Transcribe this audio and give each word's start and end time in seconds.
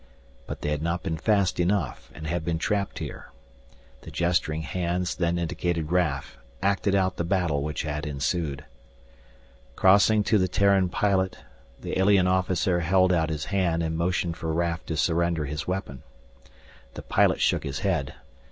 But 0.47 0.61
they 0.61 0.69
had 0.71 0.81
not 0.81 1.03
been 1.03 1.19
fast 1.19 1.59
enough 1.59 2.09
and 2.15 2.25
had 2.25 2.43
been 2.43 2.57
trapped 2.57 2.97
here. 2.97 3.29
The 4.01 4.09
gesturing 4.09 4.63
hands 4.63 5.13
then 5.13 5.37
indicated 5.37 5.91
Raf, 5.91 6.39
acted 6.59 6.95
out 6.95 7.17
the 7.17 7.23
battle 7.23 7.61
which 7.61 7.83
had 7.83 8.07
ensued. 8.07 8.65
Crossing 9.75 10.23
to 10.23 10.39
the 10.39 10.47
Terran 10.47 10.89
pilot, 10.89 11.37
the 11.79 11.99
alien 11.99 12.25
officer 12.25 12.79
held 12.79 13.13
out 13.13 13.29
his 13.29 13.45
hand 13.45 13.83
and 13.83 13.95
motioned 13.95 14.37
for 14.37 14.51
Raf 14.51 14.83
to 14.87 14.97
surrender 14.97 15.45
his 15.45 15.67
weapon. 15.67 16.01
The 16.95 17.03
pilot 17.03 17.39
shook 17.39 17.61
his 17.63 17.81
head. 17.81 18.15